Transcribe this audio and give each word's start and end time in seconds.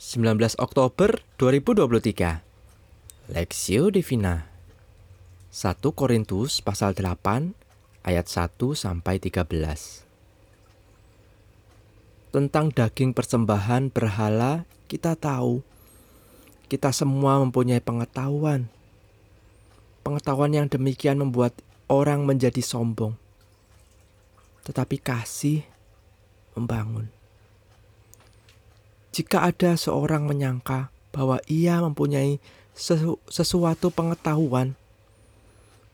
19 0.00 0.56
Oktober 0.56 1.20
2023 1.36 2.40
Lexio 3.36 3.92
Divina. 3.92 4.48
1 5.52 5.76
Korintus 5.92 6.64
pasal 6.64 6.96
8 6.96 7.52
ayat 8.08 8.24
1 8.24 8.48
sampai 8.80 9.20
13 9.20 9.44
Tentang 12.32 12.72
daging 12.72 13.12
persembahan 13.12 13.92
berhala 13.92 14.64
kita 14.88 15.20
tahu. 15.20 15.60
Kita 16.72 16.96
semua 16.96 17.36
mempunyai 17.44 17.84
pengetahuan. 17.84 18.72
Pengetahuan 20.00 20.56
yang 20.56 20.64
demikian 20.72 21.20
membuat 21.20 21.52
orang 21.92 22.24
menjadi 22.24 22.64
sombong. 22.64 23.20
Tetapi 24.64 24.96
kasih 24.96 25.60
membangun 26.56 27.19
jika 29.10 29.42
ada 29.46 29.74
seorang 29.74 30.26
menyangka 30.26 30.94
bahwa 31.10 31.42
ia 31.50 31.82
mempunyai 31.82 32.38
sesu 32.70 33.18
sesuatu 33.26 33.90
pengetahuan, 33.90 34.78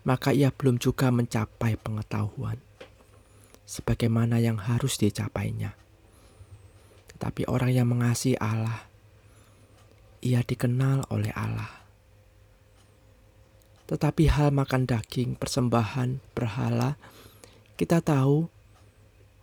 maka 0.05 0.31
ia 0.31 0.53
belum 0.53 0.77
juga 0.77 1.09
mencapai 1.09 1.81
pengetahuan 1.81 2.61
sebagaimana 3.67 4.39
yang 4.39 4.61
harus 4.61 5.01
dicapainya. 5.01 5.75
Tetapi 7.17 7.49
orang 7.49 7.73
yang 7.73 7.89
mengasihi 7.89 8.39
Allah, 8.39 8.87
ia 10.21 10.45
dikenal 10.45 11.09
oleh 11.09 11.33
Allah. 11.33 11.83
Tetapi 13.89 14.29
hal 14.31 14.53
makan 14.53 14.85
daging, 14.85 15.39
persembahan, 15.39 16.21
berhala, 16.37 17.01
kita 17.81 18.05
tahu 18.05 18.51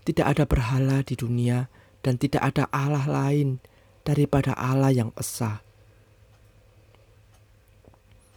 tidak 0.04 0.36
ada 0.36 0.44
berhala 0.44 1.00
di 1.02 1.16
dunia 1.16 1.72
dan 2.04 2.20
tidak 2.20 2.44
ada 2.44 2.68
Allah 2.70 3.08
lain 3.08 3.64
daripada 4.04 4.52
Allah 4.54 4.92
yang 4.92 5.10
esa. 5.16 5.64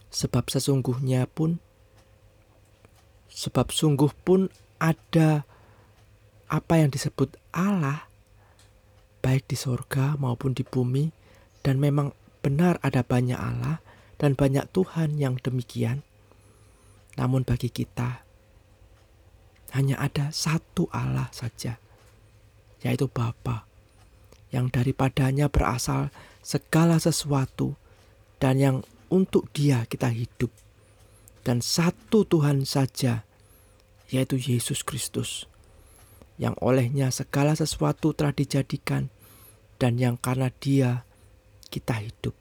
Sebab 0.09 0.47
sesungguhnya 0.47 1.27
pun 1.27 1.59
sebab 3.27 3.69
sungguh 3.69 4.09
pun 4.25 4.49
ada 4.81 5.45
apa 6.47 6.73
yang 6.79 6.89
disebut 6.89 7.37
Allah 7.53 8.07
baik 9.21 9.45
di 9.51 9.59
sorga 9.59 10.15
maupun 10.17 10.55
di 10.55 10.63
bumi 10.63 11.11
dan 11.61 11.77
memang 11.77 12.15
benar 12.41 12.79
ada 12.81 13.03
banyak 13.03 13.37
Allah 13.37 13.83
dan 14.17 14.33
banyak 14.33 14.65
Tuhan 14.71 15.19
yang 15.19 15.37
demikian. 15.37 16.01
Namun 17.19 17.43
bagi 17.43 17.69
kita 17.69 18.23
hanya 19.75 19.99
ada 19.99 20.31
satu 20.31 20.87
Allah 20.95 21.27
saja 21.35 21.77
yaitu 22.81 23.09
Bapa, 23.09 23.65
yang 24.53 24.69
daripadanya 24.69 25.49
berasal 25.49 26.13
segala 26.43 27.01
sesuatu 27.01 27.75
dan 28.37 28.61
yang 28.61 28.77
untuk 29.09 29.49
dia 29.51 29.83
kita 29.89 30.11
hidup. 30.11 30.51
Dan 31.43 31.63
satu 31.63 32.27
Tuhan 32.27 32.67
saja, 32.67 33.23
yaitu 34.11 34.35
Yesus 34.35 34.83
Kristus, 34.83 35.47
yang 36.35 36.53
olehnya 36.59 37.09
segala 37.09 37.55
sesuatu 37.55 38.11
telah 38.11 38.35
dijadikan 38.35 39.09
dan 39.79 39.95
yang 39.97 40.19
karena 40.19 40.51
dia 40.59 41.07
kita 41.71 41.97
hidup. 41.97 42.35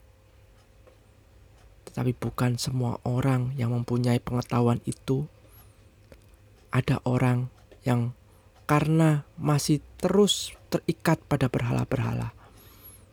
Tetapi 1.90 2.12
bukan 2.18 2.60
semua 2.60 3.00
orang 3.08 3.56
yang 3.56 3.72
mempunyai 3.72 4.20
pengetahuan 4.20 4.84
itu. 4.84 5.24
Ada 6.68 7.00
orang 7.08 7.48
yang 7.88 8.12
karena 8.66 9.22
masih 9.38 9.78
terus 10.02 10.52
terikat 10.68 11.22
pada 11.30 11.46
berhala-berhala. 11.46 12.34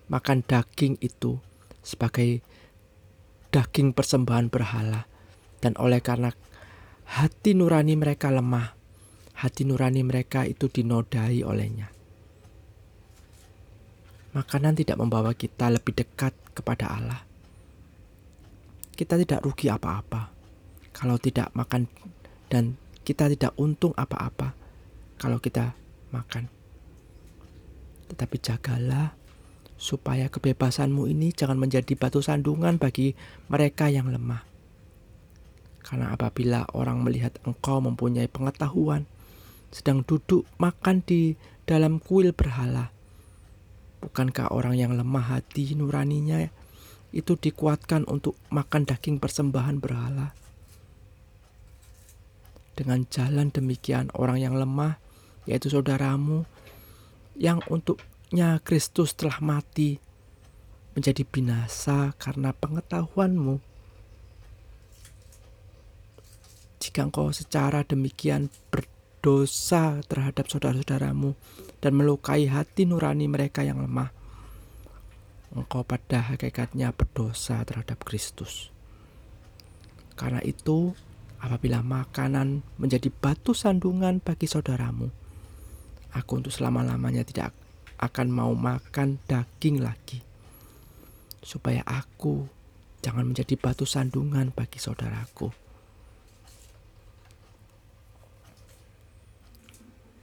Makan 0.10 0.42
daging 0.42 0.98
itu 1.00 1.38
sebagai 1.86 2.42
daging 3.54 3.94
persembahan 3.94 4.50
berhala. 4.50 5.06
Dan 5.62 5.78
oleh 5.80 6.04
karena 6.04 6.34
hati 7.08 7.56
nurani 7.56 7.96
mereka 7.96 8.34
lemah, 8.34 8.76
hati 9.40 9.64
nurani 9.64 10.04
mereka 10.04 10.44
itu 10.44 10.68
dinodai 10.68 11.46
olehnya. 11.46 11.88
Makanan 14.34 14.74
tidak 14.76 14.98
membawa 14.98 15.32
kita 15.38 15.70
lebih 15.70 15.94
dekat 15.94 16.34
kepada 16.58 16.90
Allah. 16.90 17.22
Kita 18.98 19.16
tidak 19.16 19.46
rugi 19.46 19.70
apa-apa 19.70 20.34
kalau 20.92 21.22
tidak 21.22 21.54
makan 21.54 21.86
dan 22.50 22.76
kita 23.06 23.30
tidak 23.30 23.54
untung 23.58 23.94
apa-apa 23.94 24.63
kalau 25.24 25.40
kita 25.40 25.72
makan. 26.12 26.52
Tetapi 28.12 28.36
jagalah 28.44 29.16
supaya 29.80 30.28
kebebasanmu 30.28 31.08
ini 31.08 31.32
jangan 31.32 31.56
menjadi 31.56 31.96
batu 31.96 32.20
sandungan 32.20 32.76
bagi 32.76 33.16
mereka 33.48 33.88
yang 33.88 34.12
lemah. 34.12 34.44
Karena 35.80 36.12
apabila 36.12 36.68
orang 36.76 37.08
melihat 37.08 37.40
engkau 37.48 37.80
mempunyai 37.80 38.28
pengetahuan, 38.28 39.08
sedang 39.72 40.04
duduk 40.04 40.44
makan 40.60 41.00
di 41.08 41.40
dalam 41.64 42.04
kuil 42.04 42.36
berhala, 42.36 42.92
bukankah 44.04 44.52
orang 44.52 44.76
yang 44.76 44.92
lemah 44.92 45.40
hati 45.40 45.72
nuraninya 45.80 46.52
itu 47.16 47.40
dikuatkan 47.40 48.04
untuk 48.12 48.36
makan 48.52 48.84
daging 48.84 49.24
persembahan 49.24 49.80
berhala? 49.80 50.36
Dengan 52.76 53.08
jalan 53.08 53.54
demikian, 53.54 54.10
orang 54.18 54.40
yang 54.40 54.56
lemah 54.56 55.04
yaitu 55.44 55.68
saudaramu 55.72 56.48
yang 57.36 57.60
untuknya 57.68 58.62
Kristus 58.62 59.18
telah 59.18 59.42
mati 59.42 59.98
menjadi 60.94 61.26
binasa 61.26 62.14
karena 62.22 62.54
pengetahuanmu. 62.54 63.58
Jika 66.78 67.10
engkau 67.10 67.32
secara 67.34 67.82
demikian 67.88 68.52
berdosa 68.70 70.04
terhadap 70.06 70.52
saudara-saudaramu 70.52 71.34
dan 71.80 71.92
melukai 71.96 72.46
hati 72.46 72.86
nurani 72.86 73.26
mereka 73.26 73.64
yang 73.66 73.82
lemah, 73.82 74.12
engkau 75.56 75.82
pada 75.82 76.34
hakikatnya 76.34 76.94
berdosa 76.94 77.64
terhadap 77.64 78.04
Kristus. 78.04 78.70
Karena 80.14 80.44
itu, 80.46 80.94
apabila 81.42 81.82
makanan 81.82 82.62
menjadi 82.78 83.10
batu 83.10 83.58
sandungan 83.58 84.22
bagi 84.22 84.46
saudaramu, 84.46 85.23
Aku 86.14 86.38
untuk 86.38 86.54
selama-lamanya 86.54 87.26
tidak 87.26 87.50
akan 87.98 88.28
mau 88.30 88.54
makan 88.54 89.18
daging 89.26 89.82
lagi. 89.82 90.22
Supaya 91.42 91.82
aku 91.84 92.46
jangan 93.04 93.28
menjadi 93.28 93.58
batu 93.60 93.84
sandungan 93.84 94.54
bagi 94.56 94.80
saudaraku. 94.80 95.52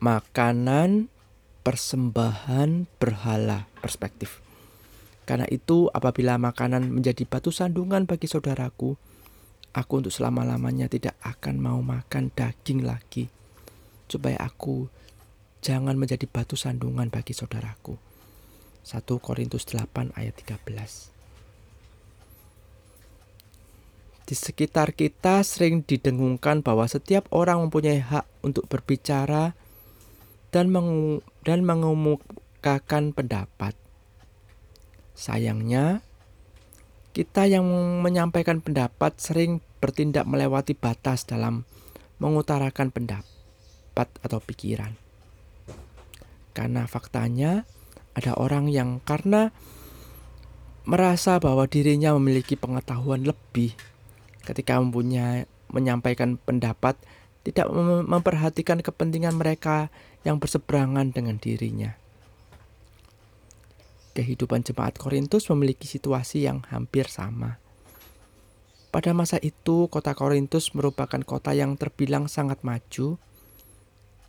Makanan 0.00 1.12
persembahan 1.60 2.88
berhala 2.96 3.68
perspektif. 3.84 4.40
Karena 5.28 5.44
itu 5.46 5.92
apabila 5.92 6.40
makanan 6.40 6.88
menjadi 6.88 7.28
batu 7.28 7.52
sandungan 7.52 8.08
bagi 8.08 8.24
saudaraku, 8.24 8.96
aku 9.76 9.92
untuk 9.92 10.10
selama-lamanya 10.10 10.88
tidak 10.88 11.14
akan 11.20 11.60
mau 11.60 11.78
makan 11.84 12.32
daging 12.32 12.82
lagi. 12.82 13.28
Supaya 14.10 14.40
aku 14.40 14.88
jangan 15.60 15.96
menjadi 15.96 16.24
batu 16.24 16.56
sandungan 16.56 17.12
bagi 17.12 17.36
saudaraku. 17.36 17.96
1 18.80 19.04
Korintus 19.20 19.68
8 19.68 20.16
ayat 20.16 20.34
13 20.40 21.12
Di 24.24 24.38
sekitar 24.38 24.96
kita 24.96 25.42
sering 25.44 25.82
didengungkan 25.84 26.62
bahwa 26.64 26.86
setiap 26.86 27.26
orang 27.34 27.66
mempunyai 27.66 27.98
hak 27.98 28.24
untuk 28.46 28.70
berbicara 28.70 29.58
dan, 30.54 30.70
mengu 30.70 31.20
dan 31.42 31.66
mengemukakan 31.66 33.10
pendapat. 33.10 33.74
Sayangnya, 35.18 36.00
kita 37.10 37.50
yang 37.50 37.66
menyampaikan 38.00 38.62
pendapat 38.62 39.18
sering 39.18 39.58
bertindak 39.82 40.24
melewati 40.30 40.78
batas 40.78 41.26
dalam 41.26 41.66
mengutarakan 42.22 42.94
pendapat 42.94 44.08
atau 44.22 44.38
pikiran. 44.38 45.09
Karena 46.52 46.86
faktanya 46.90 47.64
ada 48.14 48.34
orang 48.34 48.66
yang 48.66 48.98
karena 49.02 49.54
merasa 50.88 51.38
bahwa 51.38 51.68
dirinya 51.70 52.16
memiliki 52.16 52.58
pengetahuan 52.58 53.22
lebih 53.22 53.76
ketika 54.42 54.80
mempunyai 54.80 55.46
menyampaikan 55.70 56.34
pendapat 56.40 56.98
tidak 57.46 57.70
memperhatikan 58.04 58.82
kepentingan 58.84 59.38
mereka 59.38 59.88
yang 60.26 60.36
berseberangan 60.36 61.14
dengan 61.14 61.40
dirinya. 61.40 61.96
Kehidupan 64.12 64.66
jemaat 64.66 64.98
Korintus 64.98 65.48
memiliki 65.48 65.86
situasi 65.86 66.44
yang 66.44 66.66
hampir 66.68 67.06
sama. 67.08 67.62
Pada 68.90 69.14
masa 69.14 69.38
itu, 69.38 69.86
kota 69.86 70.18
Korintus 70.18 70.74
merupakan 70.74 71.22
kota 71.22 71.54
yang 71.54 71.78
terbilang 71.78 72.26
sangat 72.26 72.66
maju, 72.66 73.22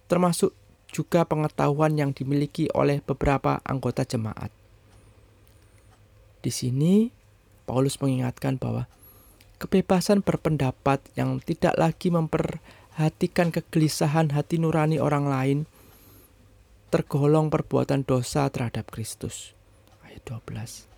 termasuk 0.06 0.54
juga 0.92 1.24
pengetahuan 1.24 1.96
yang 1.96 2.12
dimiliki 2.12 2.68
oleh 2.76 3.00
beberapa 3.00 3.64
anggota 3.64 4.04
jemaat. 4.04 4.52
Di 6.44 6.52
sini 6.52 7.10
Paulus 7.64 7.98
mengingatkan 8.04 8.60
bahwa 8.60 8.92
kebebasan 9.62 10.20
berpendapat 10.26 11.00
yang 11.16 11.40
tidak 11.40 11.78
lagi 11.80 12.12
memperhatikan 12.12 13.56
kegelisahan 13.56 14.36
hati 14.36 14.60
nurani 14.60 15.00
orang 15.00 15.26
lain 15.32 15.60
tergolong 16.92 17.48
perbuatan 17.48 18.04
dosa 18.04 18.52
terhadap 18.52 18.92
Kristus. 18.92 19.56
Ayat 20.04 20.28
12. 20.28 20.92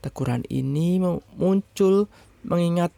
Teguran 0.00 0.48
ini 0.48 0.96
muncul 1.36 2.08
mengingat 2.40 2.88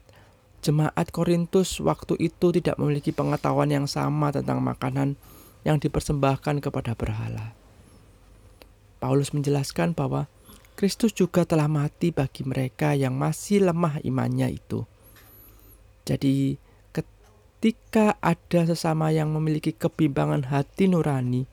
jemaat 0.63 1.11
Korintus 1.11 1.83
waktu 1.83 2.15
itu 2.23 2.55
tidak 2.55 2.79
memiliki 2.79 3.11
pengetahuan 3.11 3.75
yang 3.75 3.91
sama 3.91 4.31
tentang 4.31 4.63
makanan 4.63 5.19
yang 5.63 5.79
dipersembahkan 5.79 6.63
kepada 6.63 6.95
berhala. 6.95 7.55
Paulus 9.03 9.35
menjelaskan 9.35 9.99
bahwa 9.99 10.31
Kristus 10.79 11.13
juga 11.13 11.43
telah 11.43 11.67
mati 11.67 12.15
bagi 12.15 12.47
mereka 12.47 12.95
yang 12.95 13.19
masih 13.19 13.67
lemah 13.67 13.99
imannya 14.03 14.57
itu. 14.57 14.87
Jadi, 16.03 16.59
ketika 16.91 18.19
ada 18.19 18.67
sesama 18.67 19.15
yang 19.15 19.31
memiliki 19.31 19.71
kebimbangan 19.71 20.51
hati 20.51 20.91
nurani 20.91 21.47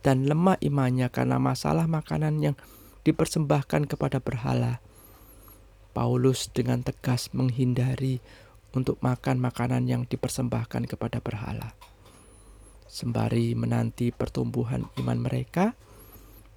dan 0.00 0.24
lemah 0.24 0.56
imannya 0.64 1.12
karena 1.12 1.36
masalah 1.36 1.84
makanan 1.84 2.40
yang 2.40 2.56
dipersembahkan 3.04 3.90
kepada 3.90 4.22
berhala, 4.22 4.80
Paulus 5.92 6.48
dengan 6.48 6.80
tegas 6.80 7.28
menghindari 7.36 8.24
untuk 8.72 8.96
makan 9.04 9.36
makanan 9.36 9.84
yang 9.84 10.08
dipersembahkan 10.08 10.88
kepada 10.88 11.20
berhala. 11.20 11.76
Sembari 12.92 13.56
menanti 13.56 14.12
pertumbuhan 14.12 14.84
iman 15.00 15.16
mereka, 15.16 15.72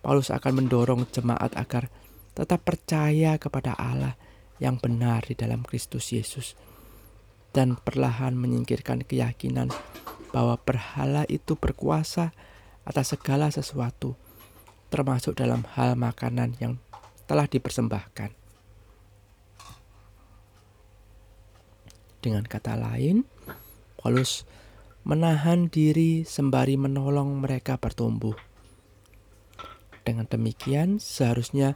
Paulus 0.04 0.28
akan 0.36 0.68
mendorong 0.68 1.08
jemaat 1.08 1.56
agar 1.56 1.88
tetap 2.36 2.68
percaya 2.68 3.40
kepada 3.40 3.72
Allah 3.72 4.20
yang 4.60 4.76
benar 4.76 5.24
di 5.24 5.40
dalam 5.40 5.64
Kristus 5.64 6.12
Yesus 6.12 6.60
dan 7.56 7.80
perlahan 7.80 8.36
menyingkirkan 8.36 9.08
keyakinan 9.08 9.72
bahwa 10.36 10.60
berhala 10.60 11.24
itu 11.32 11.56
berkuasa 11.56 12.36
atas 12.84 13.16
segala 13.16 13.48
sesuatu 13.48 14.20
termasuk 14.92 15.40
dalam 15.40 15.64
hal 15.80 15.96
makanan 15.96 16.60
yang 16.60 16.84
telah 17.32 17.48
dipersembahkan. 17.48 18.36
Dengan 22.20 22.44
kata 22.44 22.76
lain, 22.76 23.24
Paulus 23.96 24.44
menahan 25.06 25.70
diri 25.70 26.26
sembari 26.26 26.76
menolong 26.82 27.40
mereka 27.46 27.78
bertumbuh 27.78 28.34
dengan 30.06 30.30
demikian, 30.30 31.02
seharusnya 31.02 31.74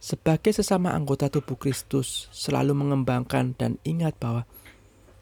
sebagai 0.00 0.50
sesama 0.56 0.96
anggota 0.96 1.28
tubuh 1.28 1.60
Kristus 1.60 2.32
selalu 2.32 2.72
mengembangkan 2.72 3.52
dan 3.52 3.76
ingat 3.84 4.16
bahwa 4.16 4.48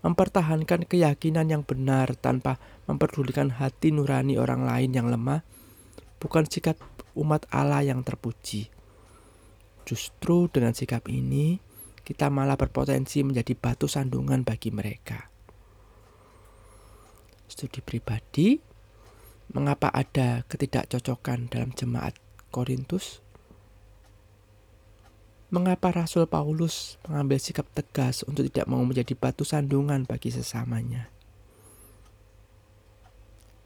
mempertahankan 0.07 0.87
keyakinan 0.87 1.51
yang 1.51 1.63
benar 1.67 2.15
tanpa 2.15 2.63
memperdulikan 2.87 3.51
hati 3.59 3.91
nurani 3.91 4.39
orang 4.39 4.63
lain 4.63 4.95
yang 4.95 5.11
lemah 5.11 5.43
bukan 6.23 6.47
sikap 6.47 6.79
umat 7.19 7.51
Allah 7.51 7.83
yang 7.83 8.07
terpuji. 8.07 8.71
Justru 9.85 10.49
dengan 10.49 10.73
sikap 10.73 11.11
ini, 11.13 11.61
kita 12.07 12.33
malah 12.33 12.57
berpotensi 12.57 13.21
menjadi 13.21 13.53
batu 13.57 13.85
sandungan 13.85 14.45
bagi 14.45 14.73
mereka. 14.73 15.34
Studi 17.45 17.85
pribadi, 17.85 18.57
mengapa 19.53 19.93
ada 19.93 20.43
ketidakcocokan 20.49 21.53
dalam 21.53 21.71
jemaat 21.77 22.17
Korintus? 22.49 23.21
Mengapa 25.53 25.95
Rasul 25.95 26.27
Paulus 26.27 26.99
mengambil 27.07 27.39
sikap 27.39 27.69
tegas 27.71 28.27
untuk 28.27 28.51
tidak 28.51 28.67
mau 28.67 28.83
menjadi 28.83 29.15
batu 29.15 29.47
sandungan 29.47 30.03
bagi 30.03 30.35
sesamanya? 30.35 31.07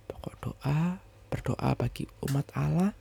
Pokok 0.04 0.34
doa, 0.42 1.00
berdoa 1.32 1.70
bagi 1.78 2.04
umat 2.28 2.44
Allah 2.52 2.92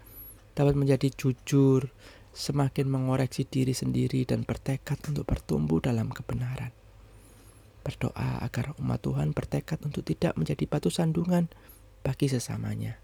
dapat 0.56 0.74
menjadi 0.74 1.12
jujur, 1.12 1.91
semakin 2.31 2.85
mengoreksi 2.88 3.44
diri 3.44 3.74
sendiri 3.74 4.24
dan 4.24 4.45
bertekad 4.45 5.01
untuk 5.09 5.25
bertumbuh 5.25 5.81
dalam 5.81 6.13
kebenaran. 6.13 6.69
Berdoa 7.88 8.44
agar 8.44 8.75
umat 8.84 9.00
Tuhan 9.00 9.31
bertekad 9.31 9.80
untuk 9.88 10.04
tidak 10.04 10.36
menjadi 10.36 10.68
batu 10.68 10.92
sandungan 10.92 11.48
bagi 12.04 12.28
sesamanya. 12.28 13.00